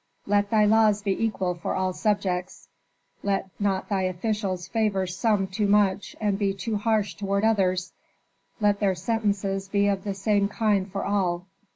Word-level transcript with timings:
"Let 0.25 0.49
thy 0.49 0.65
laws 0.65 1.03
be 1.03 1.23
equal 1.23 1.53
for 1.53 1.75
all 1.75 1.93
subjects, 1.93 2.69
let 3.21 3.51
not 3.59 3.87
thy 3.87 4.01
officials 4.01 4.67
favor 4.67 5.05
some 5.05 5.45
too 5.45 5.67
much 5.67 6.15
and 6.19 6.39
be 6.39 6.55
too 6.55 6.77
harsh 6.77 7.13
toward 7.13 7.45
others; 7.45 7.93
let 8.59 8.79
their 8.79 8.95
sentences 8.95 9.67
be 9.67 9.85
of 9.87 10.03
the 10.03 10.15
same 10.15 10.47
kind 10.47 10.91
for 10.91 11.05
all. 11.05 11.45